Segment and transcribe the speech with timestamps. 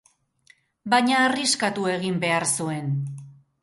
[0.93, 2.95] Baina arriskatu egin behar zuen.